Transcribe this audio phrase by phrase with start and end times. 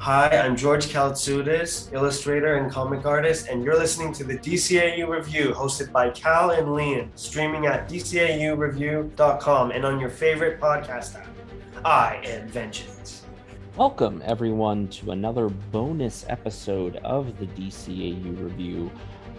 [0.00, 5.52] Hi, I'm George Kaltsudis, illustrator and comic artist, and you're listening to the DCAU Review
[5.54, 11.28] hosted by Cal and Liam, streaming at DCAUreview.com and on your favorite podcast app.
[11.84, 13.26] I am Vengeance.
[13.76, 18.90] Welcome, everyone, to another bonus episode of the DCAU Review.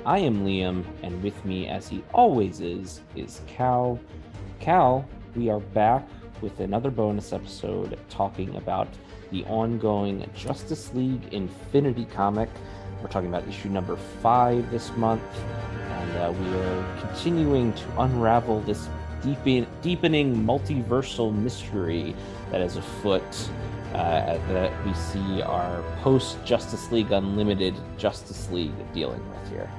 [0.06, 4.00] I am Liam, and with me, as he always is, is Cal.
[4.60, 6.08] Cal, we are back
[6.40, 8.90] with another bonus episode talking about
[9.32, 12.50] the ongoing Justice League Infinity comic.
[13.02, 15.24] We're talking about issue number five this month,
[15.90, 18.88] and uh, we are continuing to unravel this
[19.24, 22.16] deepen- deepening multiversal mystery
[22.52, 23.24] that is afoot.
[23.94, 29.70] Uh, that we see our post Justice League Unlimited Justice League dealing with here.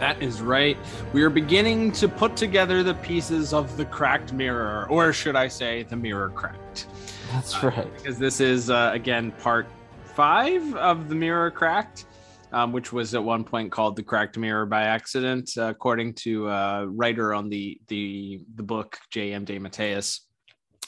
[0.00, 0.76] That is right.
[1.14, 5.48] We are beginning to put together the pieces of the cracked mirror, or should I
[5.48, 6.88] say, the mirror cracked.
[7.32, 7.96] That's Uh, right.
[7.96, 9.66] because this is, uh, again, part
[10.14, 12.06] five of the mirror cracked,
[12.52, 16.48] um, which was at one point called the cracked mirror by accident, uh, according to
[16.48, 19.44] uh, writer on the, the, the book, J.M.
[19.44, 20.20] DeMatteis.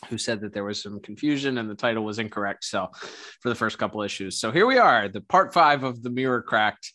[0.08, 2.64] Who said that there was some confusion and the title was incorrect?
[2.64, 2.88] So,
[3.42, 6.40] for the first couple issues, so here we are, the part five of the mirror
[6.40, 6.94] cracked,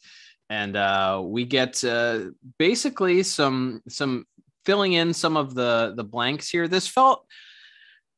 [0.50, 4.26] and uh, we get uh, basically some some
[4.66, 6.68] filling in some of the the blanks here.
[6.68, 7.28] This felt,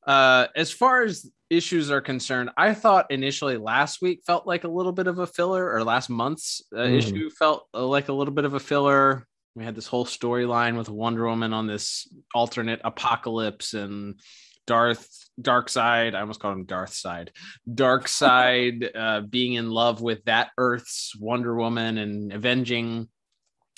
[0.08, 4.68] uh, as far as issues are concerned, I thought initially last week felt like a
[4.70, 6.98] little bit of a filler, or last month's uh, Mhm.
[6.98, 9.28] issue felt uh, like a little bit of a filler.
[9.56, 14.20] We had this whole storyline with Wonder Woman on this alternate apocalypse and
[14.68, 15.08] Darth
[15.42, 16.14] Darkseid.
[16.14, 17.32] I almost called him Darth Side.
[17.70, 23.08] Darkseid uh, being in love with that Earth's Wonder Woman and avenging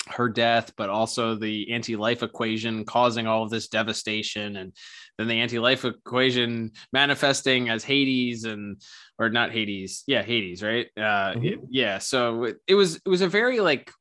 [0.08, 4.72] her death, but also the anti-life equation causing all of this devastation, and
[5.20, 8.80] then the anti-life equation manifesting as Hades and
[9.18, 10.86] or not Hades, yeah, Hades, right?
[10.96, 11.66] Uh, Mhm.
[11.70, 11.98] yeah.
[11.98, 13.92] So it, it was it was a very like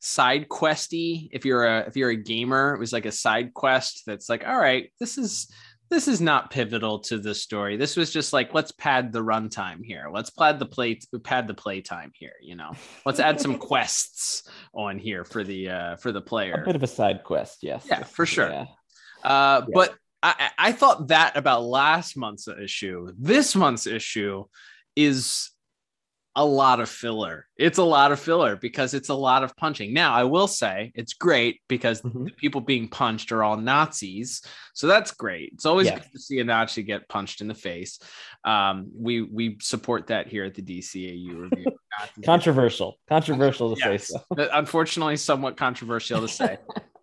[0.00, 1.28] side questy.
[1.32, 4.46] If you're a if you're a gamer, it was like a side quest that's like,
[4.46, 5.48] all right, this is
[5.90, 7.76] this is not pivotal to the story.
[7.76, 10.08] This was just like, let's pad the runtime here.
[10.12, 12.32] Let's pad the play pad the playtime here.
[12.42, 12.72] You know,
[13.06, 16.54] let's add some quests on here for the uh for the player.
[16.62, 17.86] A bit of a side quest, yes.
[17.88, 18.48] Yeah, for sure.
[18.50, 18.66] Yeah.
[19.22, 19.72] Uh, Yeah.
[19.74, 19.94] but
[20.24, 23.12] I, I thought that about last month's issue.
[23.18, 24.44] This month's issue
[24.96, 25.50] is
[26.36, 27.46] a lot of filler.
[27.56, 29.92] It's a lot of filler because it's a lot of punching.
[29.92, 32.24] Now, I will say it's great because Mhm.
[32.24, 34.42] the people being punched are all Nazis.
[34.72, 35.50] So that's great.
[35.52, 35.98] It's always Yeah.
[36.00, 38.00] good to see a Nazi get punched in the face.
[38.44, 41.66] Um, we we support that here at the DCAU review.
[42.24, 42.98] Controversial.
[43.08, 44.08] Controversial to Yes.
[44.08, 44.48] say so.
[44.52, 46.56] Unfortunately somewhat controversial to say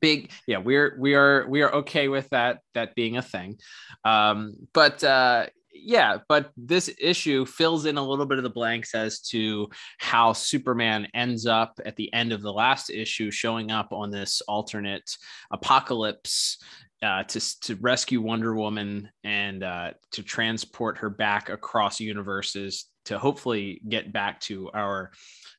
[0.00, 3.58] big yeah we're we are we are okay with that that being a thing.
[4.04, 8.94] Um but uh yeah but this issue fills in a little bit of the blanks
[8.94, 13.92] as to how superman ends up at the end of the last issue showing up
[13.92, 15.08] on this alternate
[15.52, 16.58] apocalypse
[17.02, 23.18] uh, to, to rescue Wonder Woman and uh, to transport her back across universes to
[23.18, 25.10] hopefully get back to our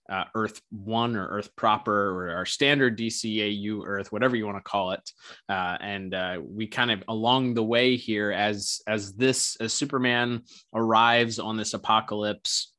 [0.09, 4.69] uh, Earth One or Earth proper or our standard DCAU Earth, whatever you want to
[4.69, 5.11] call it.
[5.47, 10.43] Uh, and uh, we kind of along the way here, as as this as Superman
[10.73, 12.73] arrives on this apocalypse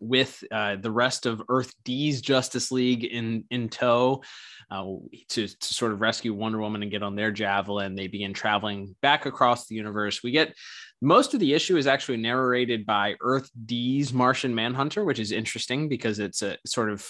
[0.00, 4.22] with uh, the rest of Earth D's Justice League in in tow
[4.70, 4.84] uh,
[5.30, 7.94] to, to sort of rescue Wonder Woman and get on their javelin.
[7.94, 10.22] They begin traveling back across the universe.
[10.22, 10.54] We get
[11.00, 15.88] most of the issue is actually narrated by Earth D's Martian Manhunter, which is interesting
[15.88, 17.08] because it's a sort of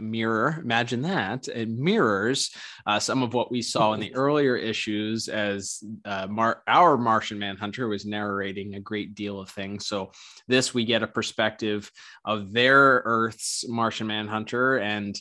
[0.00, 0.60] mirror.
[0.62, 1.48] Imagine that.
[1.48, 2.50] It mirrors
[2.86, 7.38] uh, some of what we saw in the earlier issues as uh, Mar- our martian
[7.38, 9.86] manhunter was narrating a great deal of things.
[9.86, 10.12] So
[10.48, 11.90] this we get a perspective
[12.24, 15.20] of their earth's martian manhunter and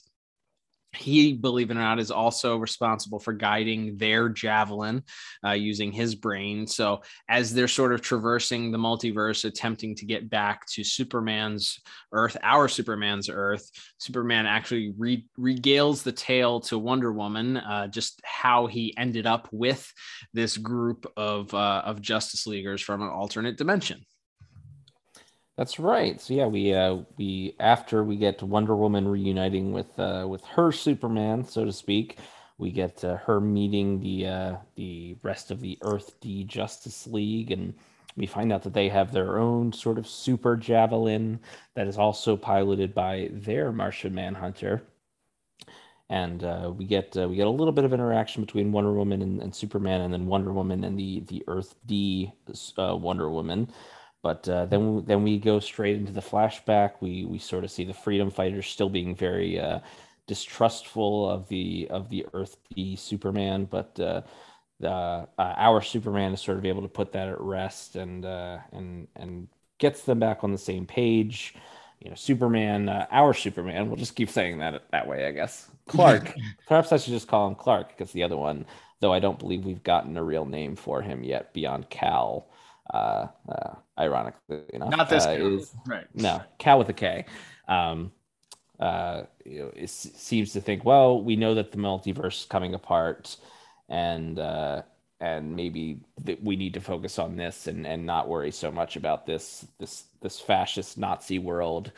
[0.95, 5.03] he, believe it or not, is also responsible for guiding their javelin
[5.45, 6.65] uh, using his brain.
[6.65, 11.79] So, as they're sort of traversing the multiverse, attempting to get back to Superman's
[12.11, 13.69] Earth, our Superman's Earth,
[13.99, 19.47] Superman actually re- regales the tale to Wonder Woman, uh, just how he ended up
[19.51, 19.91] with
[20.33, 24.05] this group of uh, of Justice Leaguers from an alternate dimension.
[25.59, 26.21] That's right.
[26.21, 30.71] So yeah, we uh we after we get Wonder Woman reuniting with uh with her
[30.71, 32.17] Superman, so to speak,
[32.57, 37.51] we get uh, her meeting the uh the rest of the Earth D Justice League
[37.51, 37.73] and
[38.15, 41.41] we find out that they have their own sort of super javelin
[41.75, 44.83] that is also piloted by their Martian Manhunter.
[46.09, 49.21] And uh, we get uh, we get a little bit of interaction between Wonder Woman
[49.21, 52.31] and, and Superman, and then Wonder Woman and the the Earth D
[52.77, 53.69] uh, Wonder Woman.
[54.21, 56.93] But uh, then then we go straight into the flashback.
[56.99, 59.79] We we sort of see the freedom fighters still being very uh,
[60.27, 64.21] distrustful of the of the Earth D Superman, but uh,
[64.79, 68.59] the uh, our Superman is sort of able to put that at rest and uh,
[68.71, 71.55] and and gets them back on the same page.
[71.99, 73.87] You know, Superman, uh, our Superman.
[73.87, 75.69] We'll just keep saying that that way, I guess.
[75.87, 76.33] Clark.
[76.67, 78.65] Perhaps I should just call him Clark because the other one,
[78.99, 82.47] though I don't believe we've gotten a real name for him yet beyond Cal.
[82.93, 86.07] Uh, uh, ironically enough, not this uh, is right.
[86.15, 87.25] No, Cal with a K.
[87.67, 88.11] Um,
[88.79, 92.73] uh, you know, it seems to think, well, we know that the multiverse is coming
[92.73, 93.37] apart,
[93.89, 94.81] and uh,
[95.19, 98.95] and maybe that we need to focus on this and and not worry so much
[98.95, 101.91] about this this this fascist Nazi world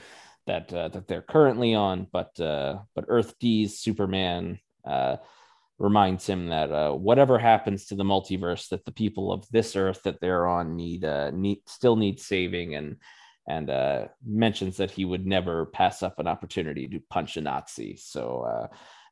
[0.47, 2.07] that uh, that they're currently on.
[2.11, 5.17] But uh, but Earth D's Superman uh,
[5.81, 10.03] reminds him that uh, whatever happens to the multiverse, that the people of this Earth
[10.03, 12.97] that they're on need uh, need still need saving, and
[13.47, 17.97] and uh, mentions that he would never pass up an opportunity to punch a Nazi.
[17.97, 18.41] So.
[18.41, 18.67] Uh,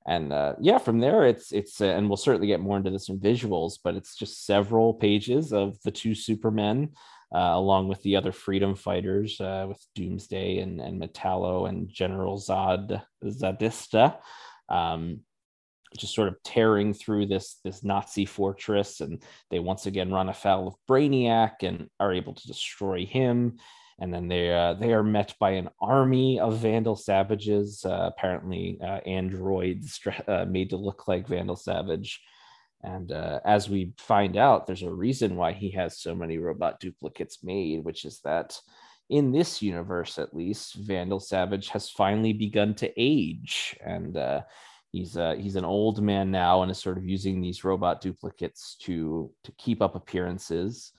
[0.07, 3.09] and uh, yeah, from there it's it's uh, and we'll certainly get more into this
[3.09, 6.93] in visuals, but it's just several pages of the two Supermen,
[7.31, 14.15] along with the other freedom fighters, with Doomsday and and Metallo and General Zod Zadista,
[14.69, 15.19] um,
[15.97, 20.67] just sort of tearing through this this Nazi fortress, and they once again run afoul
[20.67, 23.57] of Brainiac and are able to destroy him.
[24.01, 28.77] And then they uh, they are met by an army of Vandal savages, uh, apparently
[28.81, 32.21] uh, androids uh, made to look like Vandal Savage.
[32.81, 36.79] And uh, as we find out, there's a reason why he has so many robot
[36.79, 38.57] duplicates made, which is that
[39.09, 44.41] in this universe, at least, Vandal Savage has finally begun to age, and uh,
[44.91, 48.75] he's uh, he's an old man now and is sort of using these robot duplicates
[48.81, 50.91] to to keep up appearances.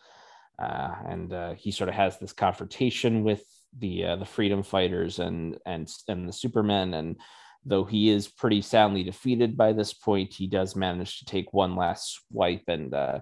[0.60, 3.42] Uh, and uh, he sort of has this confrontation with
[3.78, 6.94] the uh, the freedom fighters and and and the supermen.
[6.94, 7.16] And
[7.64, 11.76] though he is pretty soundly defeated by this point he does manage to take one
[11.76, 13.20] last swipe and uh,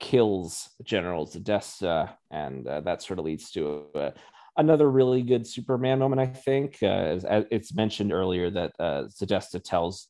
[0.00, 4.12] kills general Zadesta and uh, that sort of leads to a,
[4.58, 7.18] another really good superman moment i think uh,
[7.50, 10.08] it's mentioned earlier that uh, Zadesta tells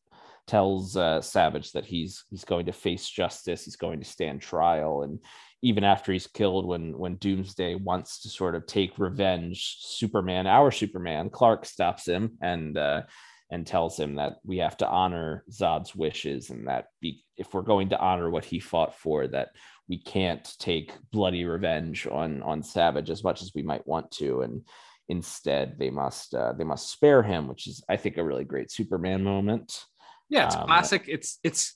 [0.48, 5.02] tells uh, Savage that he's he's going to face justice, he's going to stand trial,
[5.02, 5.20] and
[5.62, 10.72] even after he's killed, when when Doomsday wants to sort of take revenge, Superman, our
[10.72, 13.02] Superman, Clark stops him and uh,
[13.50, 17.62] and tells him that we have to honor Zod's wishes, and that be, if we're
[17.62, 19.50] going to honor what he fought for, that
[19.88, 24.42] we can't take bloody revenge on on Savage as much as we might want to,
[24.42, 24.62] and
[25.08, 28.70] instead they must uh, they must spare him, which is I think a really great
[28.70, 29.84] Superman moment.
[30.28, 31.04] Yeah, it's um, classic.
[31.08, 31.74] It's it's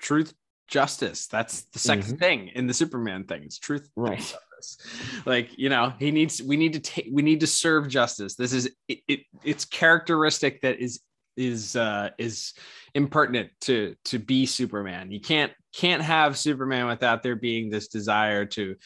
[0.00, 0.34] truth,
[0.68, 1.28] justice.
[1.28, 2.16] That's the 2nd mm-hmm.
[2.16, 3.44] thing in the Superman thing.
[3.44, 4.36] It's truth, right?
[5.26, 6.42] Like you know, he needs.
[6.42, 7.08] We need to take.
[7.10, 8.34] We need to serve justice.
[8.34, 9.20] This is it, it.
[9.42, 11.00] It's characteristic that is
[11.36, 12.52] is uh is
[12.94, 15.10] impertinent to to be Superman.
[15.10, 18.76] You can't can't have Superman without there being this desire to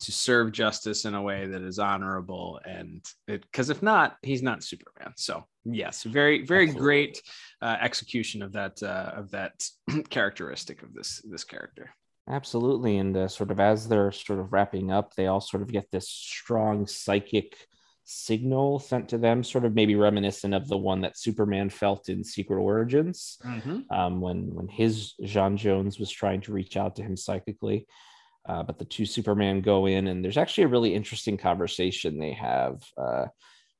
[0.00, 4.62] to serve justice in a way that is honorable and because if not he's not
[4.62, 6.84] superman so yes very very Absolutely.
[6.84, 7.22] great
[7.62, 9.64] uh, execution of that uh, of that
[10.10, 11.94] characteristic of this this character
[12.28, 12.98] Absolutely.
[12.98, 15.90] And uh, sort of as they're sort of wrapping up, they all sort of get
[15.90, 17.56] this strong psychic
[18.04, 22.24] signal sent to them, sort of maybe reminiscent of the one that Superman felt in
[22.24, 23.80] Secret Origins mm-hmm.
[23.90, 27.86] um, when, when his J'onn J'onzz was trying to reach out to him psychically.
[28.48, 32.32] Uh, but the two Superman go in, and there's actually a really interesting conversation they
[32.32, 33.26] have uh,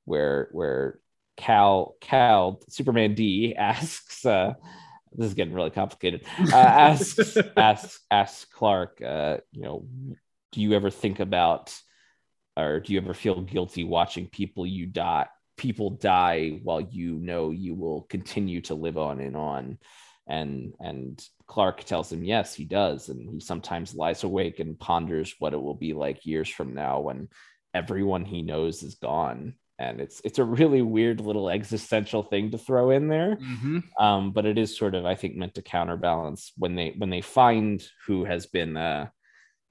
[0.03, 0.99] where where
[1.37, 4.25] Cal Cal Superman D asks.
[4.25, 4.55] Uh,
[5.13, 6.25] this is getting really complicated.
[6.39, 9.87] Uh, asks asks asks Clark, uh, you know,
[10.51, 11.75] do you ever think about,
[12.55, 17.49] or do you ever feel guilty watching people you die people die while you know
[17.49, 19.77] you will continue to live on and on?
[20.27, 25.33] and and Clark tells him yes he does and he sometimes lies awake and ponders
[25.39, 27.29] what it will be like years from now when
[27.73, 32.57] everyone he knows is gone and it's it's a really weird little existential thing to
[32.57, 33.79] throw in there mm-hmm.
[34.03, 37.21] um, but it is sort of i think meant to counterbalance when they when they
[37.21, 39.07] find who has been uh,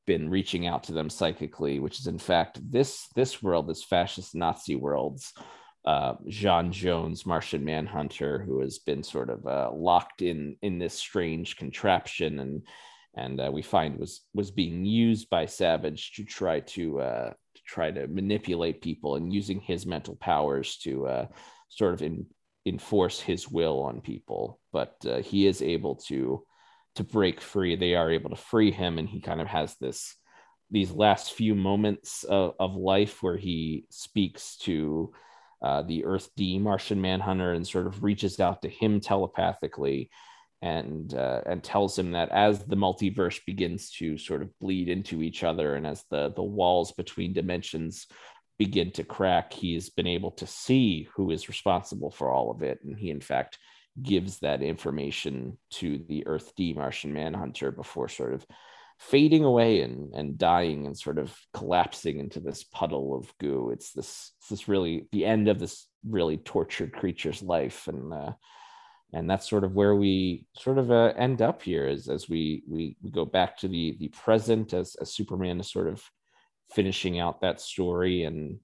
[0.07, 4.35] been reaching out to them psychically which is in fact this this world this fascist
[4.35, 5.33] nazi world's
[5.87, 10.95] uh, J'onn J'onzz, Martian Manhunter, who has been sort of uh, locked in in this
[10.95, 12.63] strange contraption, and
[13.15, 17.37] and uh, we find was was being used by Savage to try to uh, to
[17.67, 21.27] try to manipulate people and using his mental powers to uh,
[21.69, 22.27] sort of in,
[22.65, 24.61] enforce his will on people.
[24.73, 26.45] But uh, he is able to
[26.97, 27.77] to break free.
[27.77, 30.17] They are able to free him, and he kind of has this
[30.71, 35.13] these last few moments of, of life where he speaks to
[35.63, 40.11] uh, the Earth D Martian Manhunter and sort of reaches out to him telepathically
[40.63, 45.23] and uh, and tells him that as the multiverse begins to sort of bleed into
[45.23, 48.07] each other and as the the walls between dimensions
[48.59, 52.79] begin to crack he's been able to see who is responsible for all of it.
[52.85, 53.59] And he in fact
[54.03, 58.47] gives that information to the earth d martian manhunter before sort of
[58.99, 63.71] fading away and and dying and sort of collapsing into this puddle of goo.
[63.73, 67.89] It's this it's this really the end of this really tortured creature's life.
[67.89, 68.33] And uh,
[69.17, 72.63] and that's sort of where we sort of uh, end up here as, as we,
[72.69, 76.03] we we go back to the the present as, as superman is sort of
[76.73, 78.59] finishing out that story and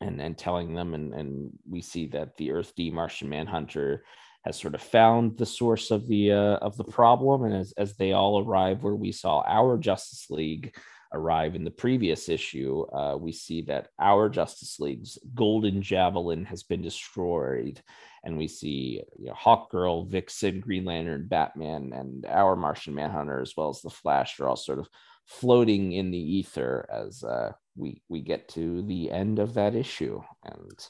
[0.00, 4.04] and and telling them and and we see that the earth d martian manhunter
[4.44, 7.44] has sort of found the source of the uh, of the problem.
[7.44, 10.76] And as, as they all arrive where we saw our justice league
[11.14, 16.62] arrive in the previous issue uh, we see that our justice league's golden javelin has
[16.62, 17.80] been destroyed
[18.24, 23.40] and we see you know, Hawk Girl, Vixen, Green Lantern, Batman, and our Martian Manhunter,
[23.40, 24.88] as well as the Flash, are all sort of
[25.26, 30.20] floating in the ether as uh, we we get to the end of that issue,
[30.44, 30.86] and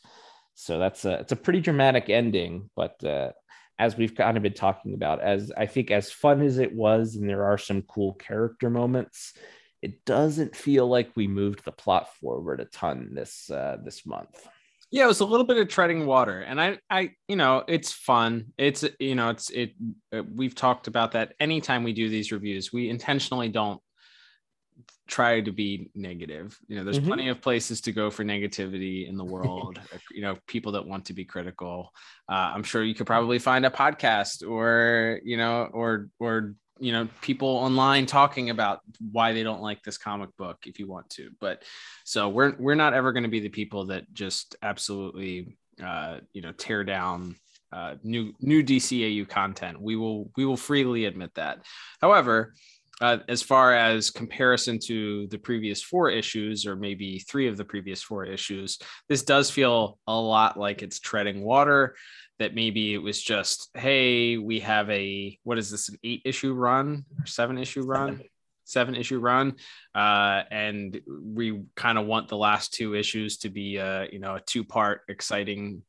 [0.54, 2.70] so that's a it's a pretty dramatic ending.
[2.76, 3.32] But uh,
[3.78, 7.16] as we've kind of been talking about, as I think as fun as it was,
[7.16, 9.34] and there are some cool character moments,
[9.84, 14.48] it doesn't feel like we moved the plot forward a ton this uh, this month.
[14.90, 17.92] Yeah it was a little bit of treading water and i i you know it's
[17.92, 18.46] fun.
[18.56, 19.72] It's you know it's it
[20.10, 23.80] uh, we've talked about that anytime we do these reviews we intentionally don't
[25.06, 26.58] try to be negative.
[26.66, 27.08] You know there's mm-hmm.
[27.08, 29.78] plenty of places to go for negativity in the world
[30.10, 31.90] you know people that want to be critical.
[32.26, 36.92] Uh, i'm sure you could probably find a podcast or you know or or you
[36.92, 38.80] know people online talking about
[39.12, 41.30] why they don't like this comic book if you want to.
[41.40, 41.62] But
[42.04, 46.42] so we're we're not ever going to be the people that just absolutely uh you
[46.42, 47.36] know tear down
[47.72, 49.80] uh new new DCAU content.
[49.80, 51.60] We will we will freely admit that.
[52.00, 52.54] However
[53.00, 57.64] uh, as far as comparison to the previous four issues, or maybe three of the
[57.64, 58.78] previous four issues,
[59.08, 61.96] this does feel a lot like it's treading water
[62.38, 66.52] that maybe it was just, hey, we have a what is this, an eight issue
[66.52, 68.22] run or seven issue run?
[68.66, 69.56] Seven issue run,
[69.94, 74.36] uh, and we kind of want the last two issues to be, a, you know,
[74.36, 75.82] a two part exciting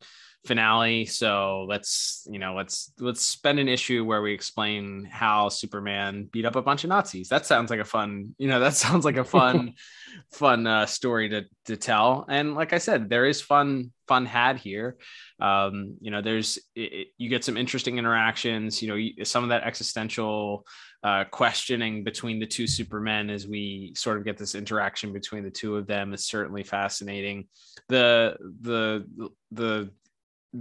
[0.46, 1.06] finale.
[1.06, 6.46] So let's you know let's let's spend an issue where we explain how superman beat
[6.46, 7.30] up a bunch of nazis.
[7.30, 9.74] That sounds like a fun you know that sounds like a fun
[10.32, 12.26] fun uh, story to to tell.
[12.30, 14.98] And like i said there is fun fun had here.
[15.40, 18.82] Um you know there's it, you get some interesting interactions.
[18.82, 20.66] You know some of that existential
[21.06, 25.52] uh, questioning between the two supermen as we sort of get this interaction between the
[25.52, 27.48] two of them is certainly fascinating.
[27.90, 29.06] The the
[29.52, 29.92] the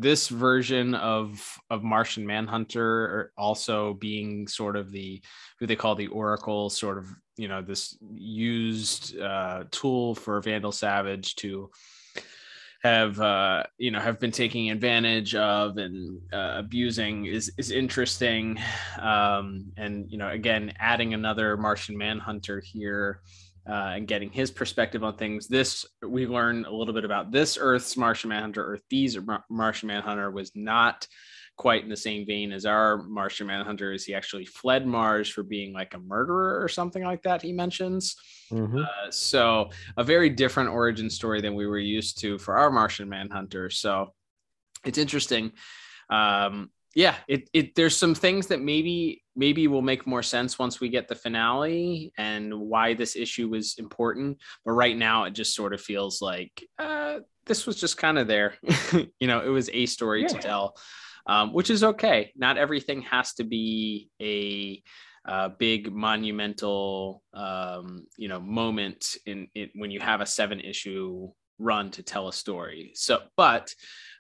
[0.00, 5.22] this version of of Martian Manhunter also being sort of the
[5.58, 10.72] who they call the Oracle, sort of you know this used uh, tool for Vandal
[10.72, 11.70] Savage to
[12.82, 18.58] have uh, you know have been taking advantage of and uh, abusing is is interesting,
[19.00, 23.20] um, and you know again adding another Martian Manhunter here
[23.68, 25.49] uh, and getting his perspective on things.
[25.49, 28.64] This we learned a little bit about this Earth's Martian Manhunter.
[28.64, 29.18] Earth D's
[29.50, 31.06] Martian Manhunter was not
[31.56, 33.92] quite in the same vein as our Martian Manhunter.
[33.92, 37.42] Is he actually fled Mars for being like a murderer or something like that?
[37.42, 38.16] He mentions.
[38.50, 38.78] Mm-hmm.
[38.78, 43.09] Uh, so a very different origin story than we were used to for our Martian
[43.09, 43.71] Manhunter.
[43.71, 44.12] So
[44.85, 45.52] it's interesting.
[46.11, 50.80] Um, yeah, it, it there's some things that maybe maybe will make more sense once
[50.80, 54.38] we get the finale and why this issue was important.
[54.64, 58.28] But right now, it just sort of feels like uh, this was just kind of
[58.28, 58.54] there.
[58.92, 60.28] you know, it was a story yeah.
[60.28, 60.76] to tell,
[61.26, 62.32] um, which is okay.
[62.36, 64.82] Not everything has to be a
[65.26, 71.28] uh, big monumental, um, you know, moment in it when you have a seven issue
[71.58, 72.92] run to tell a story.
[72.94, 73.72] So, but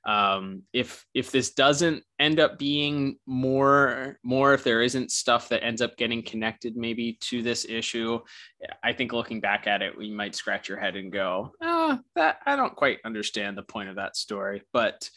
[0.06, 5.64] um, if if this doesn't end up being more more if there isn't stuff that
[5.64, 8.20] ends up getting connected maybe to this issue
[8.82, 12.36] i think looking back at it we might scratch your head and go oh that
[12.46, 15.10] i don't quite understand the point of that story but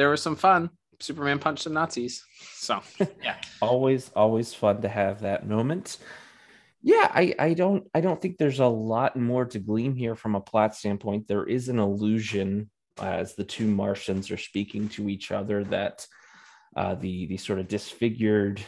[0.00, 0.70] there was some fun.
[0.98, 2.24] Superman punched some nazis.
[2.54, 2.80] So
[3.22, 3.36] yeah.
[3.60, 5.98] Always always fun to have that moment.
[6.82, 10.34] Yeah I, I don't i don't think there's a lot more to glean here from
[10.34, 11.28] a plot standpoint.
[11.28, 12.70] There is an illusion
[13.02, 16.06] as the two Martians are speaking to each other that
[16.76, 18.62] uh, the the sort of disfigured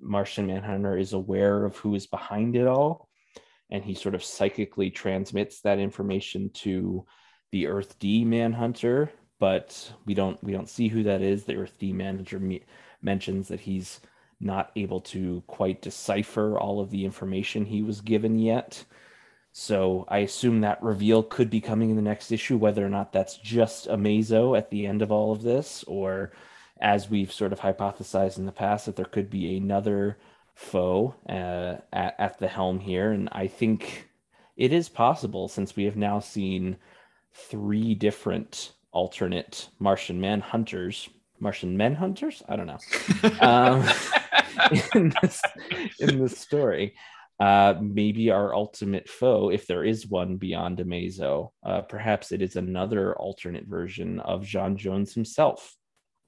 [0.00, 3.08] Martian Manhunter is aware of who is behind it all,
[3.70, 7.06] and he sort of psychically transmits that information to
[7.52, 11.44] the Earth D Manhunter, but we don't we don't see who that is.
[11.44, 12.64] The Earth D manager me-
[13.02, 14.00] mentions that he's
[14.40, 18.84] not able to quite decipher all of the information he was given yet.
[19.58, 23.10] So I assume that reveal could be coming in the next issue, whether or not
[23.10, 26.32] that's just a Amazo at the end of all of this, or
[26.78, 30.18] as we've sort of hypothesized in the past, that there could be another
[30.54, 33.12] foe uh, at, at the helm here.
[33.12, 34.10] And I think
[34.58, 36.76] it is possible since we have now seen
[37.32, 41.08] three different alternate Martian manhunters.
[41.40, 42.42] Martian men hunters?
[42.46, 43.40] I don't know.
[43.40, 43.88] um,
[44.94, 45.40] in this
[45.98, 46.94] in this story.
[47.38, 52.56] Uh, maybe our ultimate foe, if there is one beyond Amazo, uh, perhaps it is
[52.56, 55.76] another alternate version of J'onn J'onzz himself.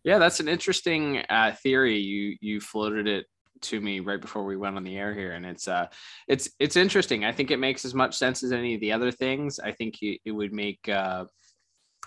[0.05, 1.99] Yeah, that's an interesting uh, theory.
[1.99, 3.27] You you floated it
[3.63, 5.87] to me right before we went on the air here, and it's uh,
[6.29, 7.25] it's it's interesting.
[7.25, 9.59] I think it makes as much sense as any of the other things.
[9.59, 11.25] I think it, it would make uh,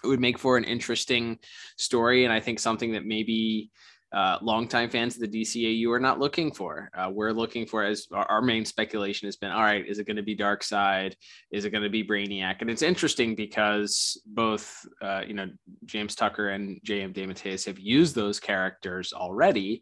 [0.03, 1.39] it would make for an interesting
[1.77, 3.71] story, and I think something that maybe
[4.13, 6.89] uh, longtime fans of the DCAU are not looking for.
[6.93, 10.07] Uh, we're looking for, as our, our, main speculation has been, all right, is it
[10.07, 11.13] going to be Darkseid?
[11.51, 12.57] Is it going to be Brainiac?
[12.59, 15.47] And it's interesting because both, uh, you know,
[15.85, 17.13] James Tucker and J.M.
[17.13, 19.81] DeMatteis have used those characters already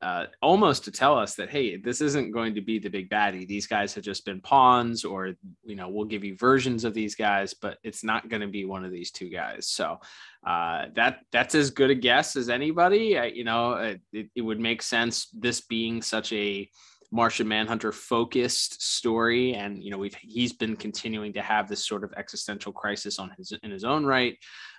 [0.00, 3.46] uh, almost to tell us that hey this isn't going to be the big baddie
[3.46, 5.34] these guys have just been pawns or
[5.64, 8.64] you know we'll give you versions of these guys but it's not going to be
[8.64, 9.98] one of these two guys so
[10.46, 13.72] uh, that that's as good a guess as anybody I, you know
[14.12, 16.68] it, it would make sense this being such a
[17.10, 22.04] Martian Manhunter focused story, and you know we've he's been continuing to have this sort
[22.04, 24.36] of existential crisis on his in his own right.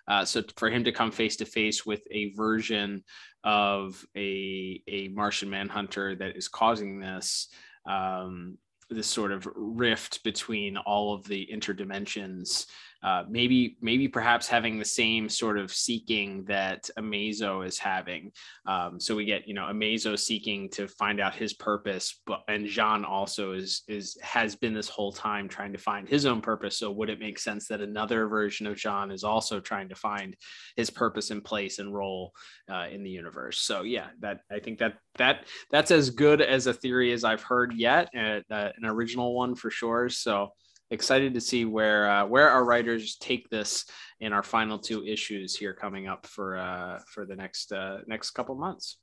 [0.07, 3.03] Uh, so for him to come face to face with a version
[3.43, 7.49] of a a Martian Manhunter that is causing this
[7.89, 8.57] um,
[8.89, 12.67] this sort of rift between all of the interdimensions
[13.01, 18.31] uh, maybe maybe perhaps having the same sort of seeking that Amazo is having.
[18.65, 22.65] Um, so we get you know Amazo seeking to find out his purpose, but and
[22.65, 26.77] J'onn also is is has been this whole time trying to find his own purpose.
[26.77, 30.35] So would it make sense that another version of J'onn is also trying to find
[30.75, 32.33] his purpose and place and role
[32.69, 33.61] uh, in the universe?
[33.61, 37.43] So yeah, that I think that that that's as good as a theory as I've
[37.43, 40.09] heard yet, uh, an original one for sure.
[40.09, 40.51] So
[40.91, 43.85] excited to see where uh, where our writers take this
[44.19, 48.31] in our final two issues here coming up for uh, for the next uh, next
[48.31, 48.97] couple months.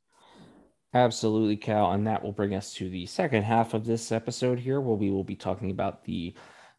[0.94, 4.80] Absolutely, Cal, and that will bring us to the second half of this episode here,
[4.80, 6.34] where we will be talking about the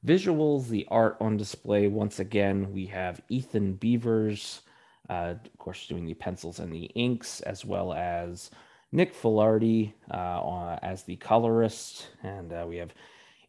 [0.05, 1.87] visuals, the art on display.
[1.87, 4.61] Once again, we have Ethen Beavers,
[5.09, 8.49] uh, of course, doing the pencils and the inks, as well as
[8.91, 12.93] Nick Filardi uh, as the colorist, and uh, we have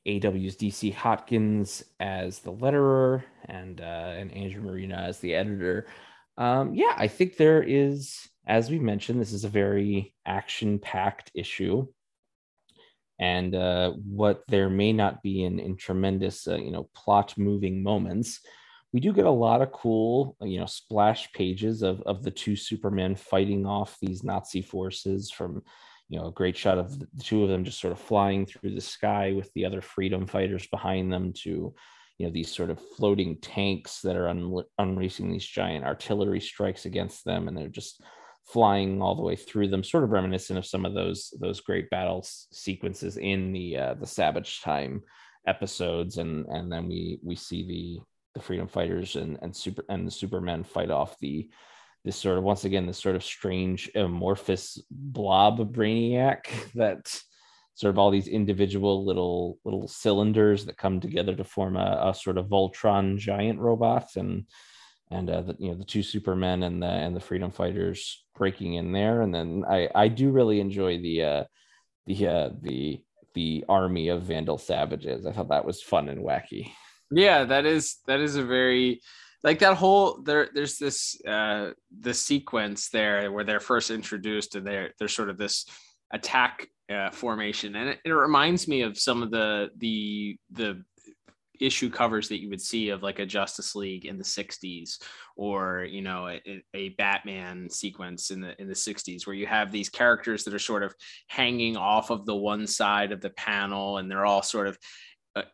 [0.08, 5.86] AW's DC Hopkins as the letterer and uh, and Andrew Marina as the editor.
[6.38, 11.86] Um, yeah, I think there is, as we mentioned, this is a very action-packed issue,
[13.18, 18.40] and uh, what there may not be in in tremendous, uh, you know, plot-moving moments,
[18.92, 22.56] we do get a lot of cool, you know, splash pages of of the two
[22.56, 25.62] Supermen fighting off these Nazi forces from
[26.08, 28.74] you know a great shot of the two of them just sort of flying through
[28.74, 31.74] the sky with the other freedom fighters behind them to
[32.18, 36.84] you know these sort of floating tanks that are un- unleashing these giant artillery strikes
[36.84, 37.48] against them.
[37.48, 38.02] And they're just
[38.44, 41.88] flying all the way through them sort of reminiscent of some of those those great
[41.90, 45.02] battle sequences in the uh, the savage time
[45.46, 46.18] episodes.
[46.18, 50.10] And and then we we see the the freedom fighters and and super and the
[50.10, 51.48] supermen fight off the
[52.08, 57.14] this sort of once again this sort of strange amorphous blob brainiac that
[57.74, 62.14] sort of all these individual little little cylinders that come together to form a, a
[62.14, 64.46] sort of Voltron giant robot and
[65.10, 68.74] and uh, the, you know the two supermen and the and the freedom fighters breaking
[68.74, 69.20] in there.
[69.20, 71.44] And then I I do really enjoy the uh
[72.06, 73.02] the uh the
[73.34, 75.26] the army of Vandal savages.
[75.26, 76.72] I thought that was fun and wacky.
[77.10, 79.02] Yeah that is that is a very
[79.44, 81.70] like that whole there there's this uh
[82.00, 85.64] the sequence there where they're first introduced and they're there's sort of this
[86.12, 87.76] attack uh, formation.
[87.76, 90.82] And it, it reminds me of some of the the the
[91.60, 95.02] issue covers that you would see of like a Justice League in the 60s
[95.36, 99.72] or you know a, a, Batman sequence in the in the 60s where you have
[99.72, 100.94] these characters that are sort of
[101.26, 104.78] hanging off of the one side of the panel and they're all sort of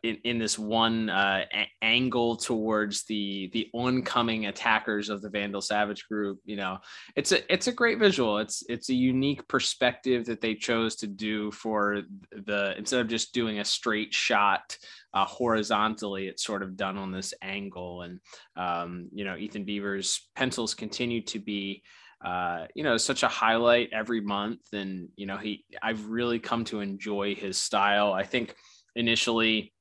[0.03, 5.61] in, in this one uh, a- angle towards the the oncoming attackers of the Vandal
[5.61, 6.39] Savage group.
[6.45, 6.77] You know,
[7.15, 8.37] it's a it's a great visual.
[8.39, 13.33] It's it's a unique perspective that they chose to do for the instead of just
[13.33, 14.77] doing a straight shot
[15.13, 18.01] uh, horizontally, it's sort of done on this angle.
[18.01, 18.19] And
[18.55, 21.83] um, you know, Ethen Beavers' pencils continue to be
[22.23, 24.61] uh, you know, such a highlight every month.
[24.73, 28.13] And, you know, he, I've really come to enjoy his style.
[28.13, 28.55] I think
[28.95, 29.73] initially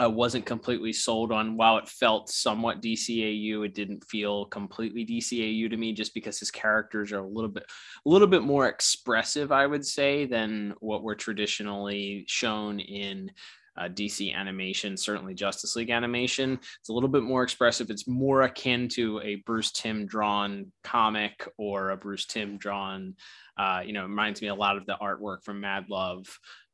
[0.00, 5.68] I wasn't completely sold on while it felt somewhat DCAU, it didn't feel completely DCAU
[5.68, 7.64] to me just because his characters are a little bit
[8.06, 13.30] a little bit more expressive, I would say, than what we're traditionally shown in
[13.76, 16.58] uh, DC animation, certainly Justice League animation.
[16.80, 17.90] It's a little bit more expressive.
[17.90, 23.14] It's more akin to a Bruce Timm drawn comic or a Bruce Timm drawn,
[23.58, 26.26] uh, you know, reminds me a lot of the artwork from Mad Love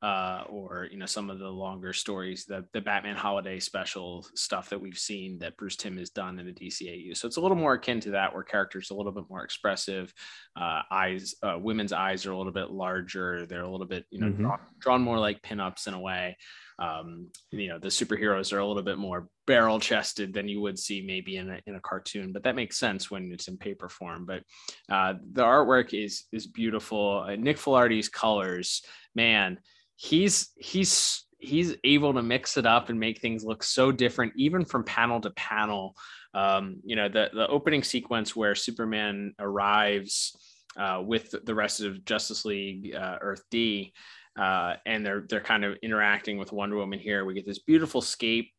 [0.03, 4.69] uh, or, you know, some of the longer stories, the, the Batman holiday special stuff
[4.69, 7.17] that we've seen that Bruce Timm has done in the DCAU.
[7.17, 10.13] So it's a little more akin to that where characters a little bit more expressive.
[10.55, 13.47] Uh, eyes, uh, women's eyes are a little bit larger.
[13.47, 14.43] They're a little bit, you know, mm-hmm.
[14.43, 16.37] drawn, drawn more like pinups in a way
[16.79, 20.79] um, you know the superheroes are a little bit more barrel chested than you would
[20.79, 23.89] see maybe in a, in a cartoon but that makes sense when it's in paper
[23.89, 24.43] form but
[24.91, 28.83] uh, the artwork is is beautiful uh, nick filardi's colors
[29.15, 29.59] man
[29.97, 34.65] he's he's he's able to mix it up and make things look so different even
[34.65, 35.95] from panel to panel
[36.35, 40.37] um, you know the the opening sequence where superman arrives
[40.77, 43.93] uh, with the rest of Justice League uh, Earth D,
[44.39, 47.25] uh, and they're they're kind of interacting with Wonder Woman here.
[47.25, 48.51] We get this beautiful scape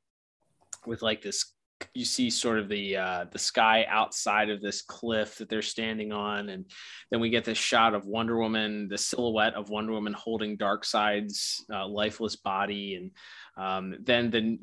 [0.86, 1.54] with like this.
[1.94, 6.12] You see sort of the uh, the sky outside of this cliff that they're standing
[6.12, 6.66] on, and
[7.12, 11.64] then we get this shot of Wonder Woman, the silhouette of Wonder Woman holding Darkseid's
[11.72, 13.12] uh, lifeless body, and
[13.64, 14.58] um, then the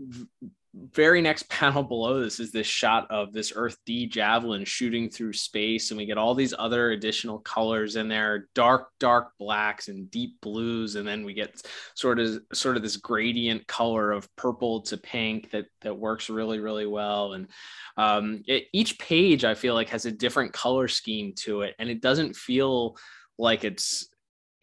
[0.93, 5.33] very next panel below this is this shot of this Earth D javelin shooting through
[5.33, 10.11] space, and we get all these other additional colors in there, dark, dark blacks and
[10.11, 11.63] deep blues, and then we get
[11.95, 16.61] sort of sort of this gradient color of purple to pink that that works really,
[16.61, 17.35] really well.
[17.35, 17.49] And
[17.97, 21.89] um, it, each page I feel like has a different color scheme to it, and
[21.89, 22.97] it doesn't feel
[23.39, 24.09] like it's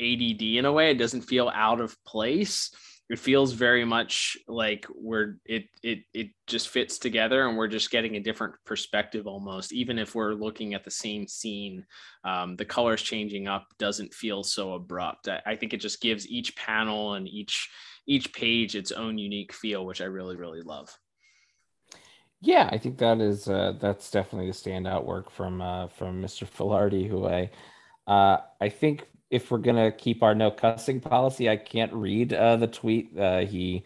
[0.02, 0.92] ADD in a way.
[0.92, 2.72] It doesn't feel out of place
[3.12, 7.92] it feels very much like we're it it it just fits together and we're just
[7.92, 11.86] getting a different perspective almost even if we're looking at the same scene
[12.24, 15.28] um, the colors changing up doesn't feel so abrupt.
[15.28, 17.70] I, I, think it just gives each panel and each
[18.08, 20.90] each page its own unique feel which i really really love.
[22.40, 26.48] Yeah i think that is uh, that's definitely the standout work from uh, from mr
[26.48, 27.50] filardi who i
[28.08, 32.58] uh, i think if we're gonna keep our no cussing policy, I can't read uh,
[32.58, 33.18] the tweet.
[33.18, 33.84] Uh, he,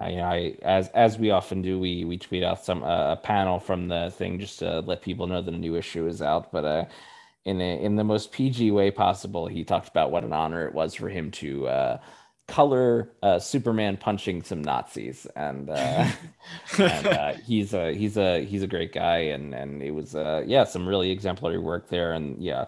[0.00, 3.12] uh, you know, I as as we often do, we we tweet out some uh,
[3.12, 6.22] a panel from the thing just to let people know that a new issue is
[6.22, 6.50] out.
[6.50, 6.84] But uh,
[7.44, 10.74] in a, in the most PG way possible, he talked about what an honor it
[10.74, 11.98] was for him to uh,
[12.48, 16.08] color uh, Superman punching some Nazis, and, uh,
[16.78, 20.42] and uh, he's a he's a he's a great guy, and and it was uh,
[20.46, 22.66] yeah some really exemplary work there, and yeah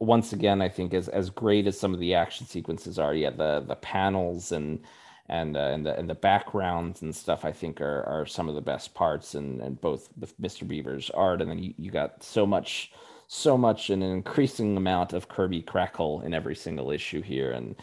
[0.00, 3.30] once again, I think as as great as some of the action sequences are, yeah,
[3.30, 4.80] the the panels and
[5.28, 8.54] and uh, and the and the backgrounds and stuff, I think are are some of
[8.54, 10.66] the best parts, and and both with Mr.
[10.66, 12.92] Beavers' art, and then you, you got so much
[13.26, 17.76] so much and an increasing amount of Kirby crackle in every single issue here, and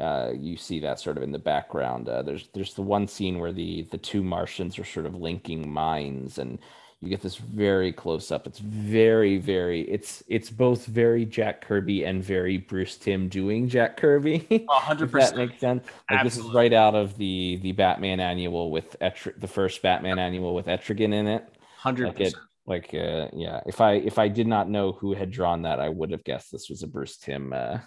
[0.00, 2.08] uh, you see that sort of in the background.
[2.08, 5.70] Uh, there's there's the one scene where the the two Martians are sort of linking
[5.70, 6.58] minds, and
[7.00, 8.46] you get this very close up.
[8.46, 13.96] It's very very it's it's both very jack kirby and very bruce timm doing jack
[13.96, 14.40] kirby.
[14.68, 15.86] 100% that makes sense?
[16.10, 20.18] Like this is right out of the the batman annual with Etri- the first batman
[20.18, 21.48] annual with etrigan in it.
[21.82, 22.34] 100% like, it,
[22.66, 23.60] like uh, yeah.
[23.66, 26.50] If i if i did not know who had drawn that i would have guessed
[26.50, 27.78] this was a bruce timm uh,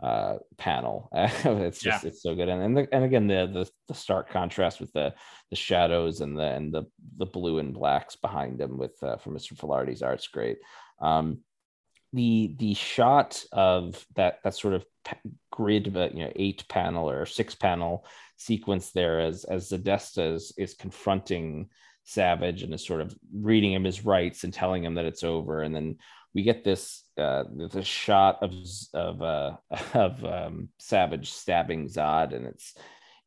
[0.00, 1.08] uh, panel.
[1.14, 2.08] it's just yeah.
[2.08, 5.14] it's so good, and and, the, and again the, the the stark contrast with the
[5.50, 6.84] the shadows and the and the
[7.16, 9.54] the blue and blacks behind them with uh, from Mr.
[9.54, 10.58] Filardi's art's great.
[11.00, 11.38] Um,
[12.12, 14.84] the the shot of that that sort of
[15.50, 18.06] grid, but you know eight panel or six panel
[18.36, 21.68] sequence there as as Zadesta is, is confronting
[22.04, 25.62] Savage and is sort of reading him his rights and telling him that it's over,
[25.62, 25.96] and then
[26.34, 28.52] we get this uh, this shot of
[28.94, 29.56] of uh,
[29.94, 32.74] of um, Savage stabbing Zod, and it's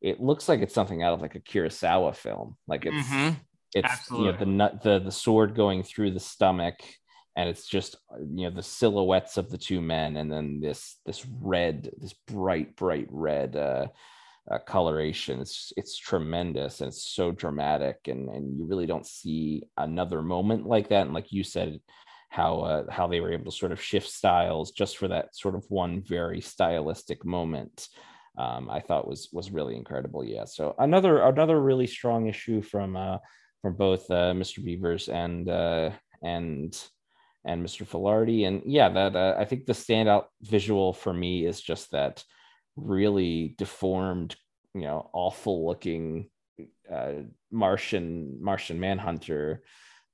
[0.00, 2.56] it looks like it's something out of like a Kurosawa film.
[2.66, 3.34] Like it's mm-hmm.
[3.74, 4.26] it's Absolutely.
[4.26, 6.76] you know the nut the the sword going through the stomach,
[7.36, 11.26] and it's just you know the silhouettes of the two men, and then this this
[11.40, 13.86] red this bright bright red uh,
[14.50, 15.40] uh, coloration.
[15.40, 20.66] It's it's tremendous and it's so dramatic, and and you really don't see another moment
[20.66, 21.02] like that.
[21.02, 21.80] And like you said,
[22.32, 25.54] how uh, how they were able to sort of shift styles just for that sort
[25.54, 27.88] of one very stylistic moment.
[28.38, 30.24] Um, I thought was was really incredible.
[30.24, 30.46] Yeah.
[30.46, 33.18] So another another really strong issue from uh,
[33.60, 34.64] from both uh, Mr.
[34.64, 35.90] Beavers and uh,
[36.22, 36.74] and
[37.44, 37.86] and Mr.
[37.86, 38.48] Filardi.
[38.48, 42.24] And yeah, that uh, I think the standout visual for me is just that
[42.76, 44.36] really deformed,
[44.74, 46.30] you know, awful looking
[46.90, 47.12] uh,
[47.50, 49.62] Martian Martian Manhunter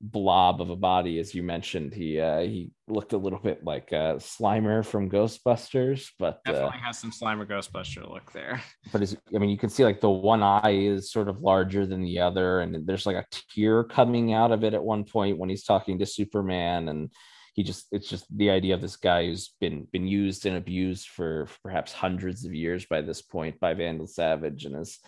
[0.00, 1.92] blob of a body, as you mentioned.
[1.92, 6.78] He uh, he looked a little bit like uh, Slimer from Ghostbusters, but uh, definitely
[6.82, 8.62] uh, has some Slimer Ghostbuster look there.
[8.92, 11.86] But as, I mean, you can see like the one eye is sort of larger
[11.86, 15.38] than the other, and there's like a tear coming out of it at one point
[15.38, 17.10] when he's talking to Superman, and
[17.54, 21.08] he just it's just the idea of this guy who's been been used and abused
[21.08, 25.00] for, for perhaps hundreds of years by this point by Vandal Savage, and is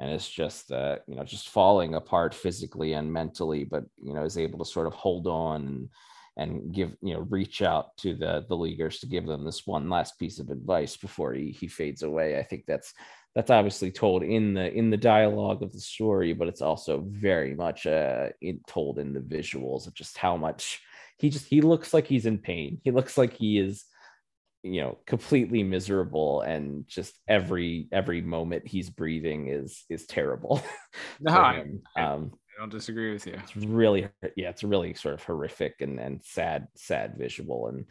[0.00, 4.24] and it's just uh, you know just falling apart physically and mentally but you know
[4.24, 5.88] is able to sort of hold on and
[6.36, 9.90] and give you know reach out to the the leaguers to give them this one
[9.90, 12.38] last piece of advice before he he fades away.
[12.38, 12.94] I think that's
[13.34, 17.54] that's obviously told in the in the dialogue of the story but it's also very
[17.54, 20.80] much uh in, told in the visuals of just how much
[21.18, 22.80] he just he looks like he's in pain.
[22.82, 23.84] He looks like he is
[24.62, 30.62] you know completely miserable and just every every moment he's breathing is is terrible
[31.20, 31.60] no I,
[31.96, 33.34] um, I don't disagree with you.
[33.42, 37.68] it's really yeah it's really sort of horrific and and sad sad visual.
[37.68, 37.86] And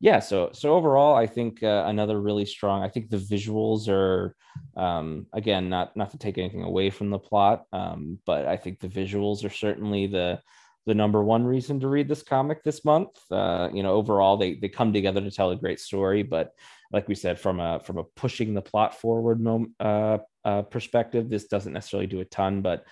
[0.00, 4.34] yeah so so overall i think uh, another really strong i think the visuals are
[4.76, 8.80] um again not not to take anything away from the plot um but i think
[8.80, 10.40] the visuals are certainly the
[10.86, 13.10] the number one reason to read this comic this month.
[13.30, 16.52] Uh, you know, overall they they come together to tell a great story, but
[16.92, 19.46] like we said, from a from a pushing the plot forward
[19.78, 22.84] uh, uh, perspective, this doesn't necessarily do a ton, but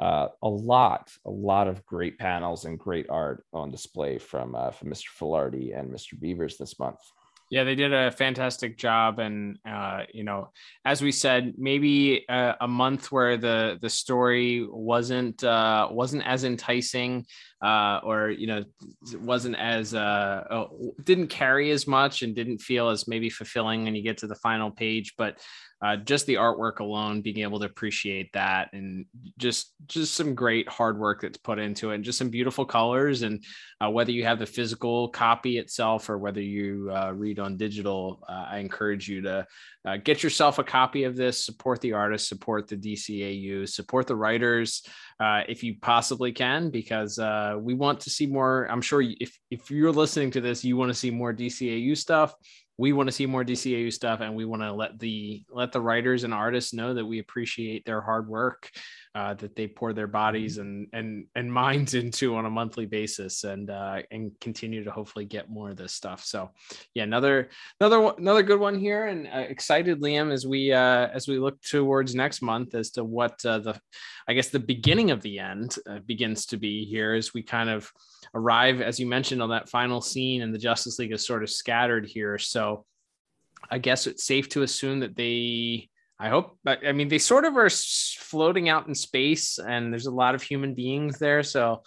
[0.00, 4.70] uh, a lot, a lot of great panels and great art on display from uh,
[4.70, 5.06] from Mr.
[5.18, 6.18] Filardi and Mr.
[6.18, 6.98] Beavers this month.
[7.54, 10.50] Yeah, they did a fantastic job, and uh, you know,
[10.84, 16.42] as we said, maybe a, a month where the the story wasn't uh, wasn't as
[16.42, 17.24] enticing,
[17.62, 18.64] uh, or you know,
[19.20, 23.94] wasn't as uh, oh, didn't carry as much, and didn't feel as maybe fulfilling when
[23.94, 25.14] you get to the final page.
[25.16, 25.38] But
[25.84, 29.04] uh, just the artwork alone, being able to appreciate that, and
[29.36, 33.20] just just some great hard work that's put into it, and just some beautiful colors.
[33.20, 33.44] And
[33.82, 38.24] uh, whether you have the physical copy itself or whether you uh, read on digital,
[38.26, 39.46] uh, I encourage you to
[39.84, 41.44] uh, get yourself a copy of this.
[41.44, 44.84] Support the artists, support the DCAU, support the writers
[45.20, 47.18] uh, if you possibly can, because
[47.60, 48.66] we want to see more.
[48.70, 52.34] I'm sure if if you're listening to this, you want to see more DCAU stuff
[52.76, 55.80] we want to see more DCAU stuff, and we want to let the let the
[55.80, 58.70] writers and artists know that we appreciate their hard work,
[59.14, 63.44] uh, that they pour their bodies and and and minds into on a monthly basis,
[63.44, 66.24] and uh, and continue to hopefully get more of this stuff.
[66.24, 66.50] So,
[66.94, 67.50] yeah, another
[67.80, 71.60] another another good one here, and uh, excited, Liam, as we uh, as we look
[71.62, 73.80] towards next month as to what uh, the
[74.26, 77.70] I guess the beginning of the end uh, begins to be here as we kind
[77.70, 77.90] of
[78.34, 81.50] arrive, as you mentioned, on that final scene, and the Justice League is sort of
[81.50, 82.38] scattered here.
[82.38, 82.84] So
[83.70, 85.88] I guess it's safe to assume that they,
[86.24, 90.10] I hope, I mean, they sort of are floating out in space, and there's a
[90.10, 91.42] lot of human beings there.
[91.42, 91.82] So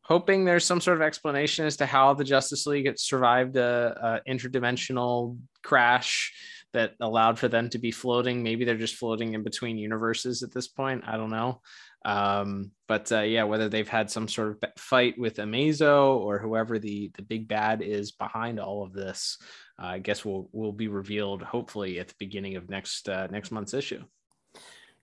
[0.00, 4.30] hoping there's some sort of explanation as to how the Justice League survived a, a
[4.32, 6.32] interdimensional crash
[6.72, 8.42] that allowed for them to be floating.
[8.42, 11.04] Maybe they're just floating in between universes at this point.
[11.06, 11.60] I don't know.
[12.06, 16.78] Um, but uh, yeah, whether they've had some sort of fight with Amazo or whoever
[16.78, 19.38] the the big bad is behind all of this,
[19.82, 23.50] uh, I guess will will be revealed hopefully at the beginning of next uh, next
[23.50, 24.04] month's issue.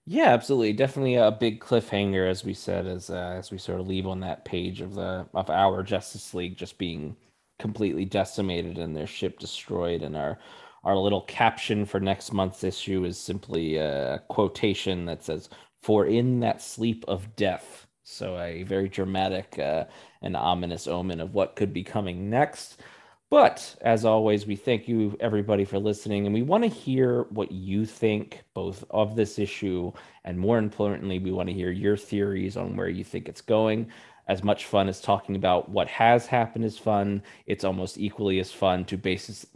[0.06, 0.72] Yeah, absolutely.
[0.72, 4.20] Definitely a big cliffhanger, as we said, as uh, as we sort of leave on
[4.20, 7.14] that page of the of our Justice League just being
[7.58, 10.38] completely decimated and their ship destroyed, and our
[10.84, 15.50] our little caption for next month's issue is simply a quotation that says
[15.84, 17.86] for in that sleep of death.
[18.04, 19.84] So, a very dramatic uh,
[20.22, 22.80] and ominous omen of what could be coming next.
[23.28, 26.24] But as always, we thank you, everybody, for listening.
[26.24, 29.92] And we want to hear what you think both of this issue
[30.24, 33.90] and more importantly, we want to hear your theories on where you think it's going
[34.26, 37.22] as much fun as talking about what has happened is fun.
[37.46, 39.46] It's almost equally as fun to basis,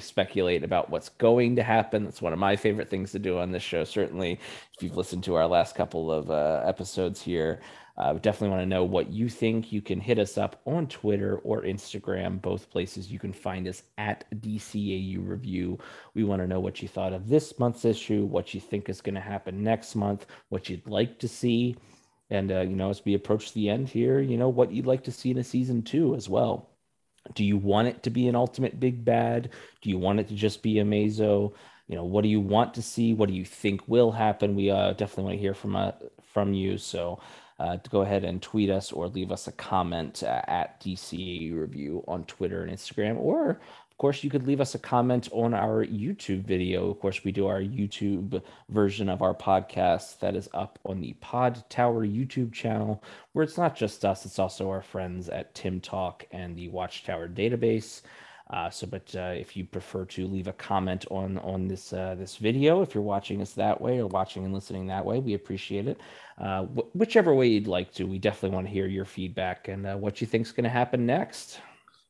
[0.00, 2.04] speculate about what's going to happen.
[2.04, 3.84] That's one of my favorite things to do on this show.
[3.84, 4.38] Certainly,
[4.76, 7.60] if you've listened to our last couple of uh, episodes here,
[7.96, 9.70] uh, definitely want to know what you think.
[9.70, 13.84] You can hit us up on Twitter or Instagram, both places you can find us
[13.98, 15.78] at DCAU Review.
[16.14, 19.00] We want to know what you thought of this month's issue, what you think is
[19.00, 21.76] going to happen next month, what you'd like to see.
[22.34, 25.04] And, uh, you know, as we approach the end here, you know, what you'd like
[25.04, 26.68] to see in a season two as well.
[27.34, 29.50] Do you want it to be an ultimate big bad?
[29.80, 31.54] Do you want it to just be Amazo?
[31.86, 33.14] You know, what do you want to see?
[33.14, 34.56] What do you think will happen?
[34.56, 35.92] We uh, definitely want to hear from uh,
[36.32, 36.76] from you.
[36.76, 37.20] So
[37.58, 42.04] uh, go ahead and tweet us or leave us a comment uh, at DCAU Review
[42.08, 43.60] on Twitter and Instagram, or
[43.94, 46.90] of course, you could leave us a comment on our YouTube video.
[46.90, 51.14] Of course, we do our YouTube version of our podcast that is up on the
[51.22, 53.04] Podtower YouTube channel,
[53.34, 57.28] where it's not just us, it's also our friends at Tim Talk and the Watchtower
[57.28, 58.02] database.
[58.50, 62.16] Uh, so, but uh, if you prefer to leave a comment on on this uh,
[62.18, 65.34] this video, if you're watching us that way or watching and listening that way, we
[65.34, 66.00] appreciate it.
[66.38, 69.86] Uh, wh- whichever way you'd like to, we definitely want to hear your feedback and
[69.86, 71.60] uh, what you think is going to happen next.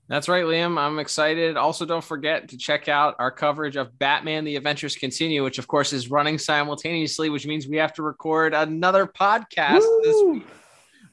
[0.06, 0.78] That's right, Liam.
[0.78, 1.56] I'm excited.
[1.56, 5.66] Also, don't forget to check out our coverage of Batman: The Adventures Continue, which of
[5.66, 10.00] course is running simultaneously, which means we have to record another podcast Woo!
[10.04, 10.46] this week.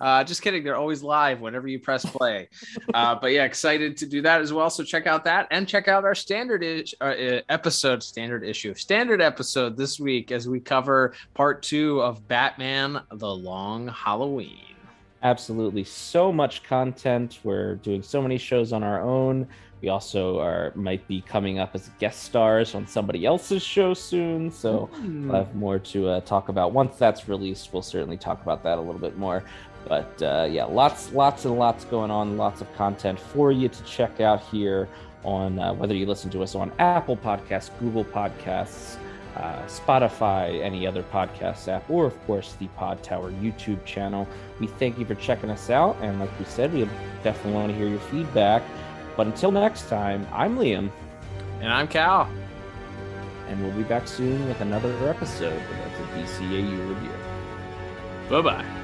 [0.01, 0.63] Uh, just kidding.
[0.63, 2.49] They're always live whenever you press play.
[2.91, 4.69] Uh, but yeah, excited to do that as well.
[4.71, 8.73] So check out that and check out our standard is- uh, uh, episode, standard issue,
[8.73, 14.70] standard episode this week as we cover part two of Batman: The Long Halloween.
[15.23, 17.39] Absolutely, so much content.
[17.43, 19.47] We're doing so many shows on our own.
[19.81, 24.51] We also are might be coming up as guest stars on somebody else's show soon,
[24.51, 25.27] so mm.
[25.27, 26.71] we'll have more to uh, talk about.
[26.71, 29.43] Once that's released, we'll certainly talk about that a little bit more.
[29.87, 33.83] But uh, yeah, lots, lots and lots going on, lots of content for you to
[33.83, 34.87] check out here
[35.23, 38.97] on uh, whether you listen to us on Apple Podcasts, Google Podcasts,
[39.35, 44.27] uh, Spotify, any other podcast app, or of course the Podtower YouTube channel.
[44.59, 46.87] We thank you for checking us out, and like we said, we
[47.23, 48.63] definitely want to hear your feedback.
[49.15, 50.91] But until next time, I'm Liam.
[51.59, 52.29] And I'm Cal.
[53.47, 57.11] And we'll be back soon with another episode of the DCAU review.
[58.29, 58.80] Bye bye.